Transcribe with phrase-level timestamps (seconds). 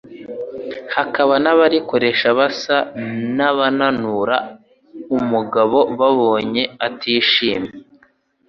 [0.95, 2.77] hakaba n'abarikoresha basa
[3.35, 4.37] n'abaninura
[5.17, 7.71] umugabo babonye atishimye.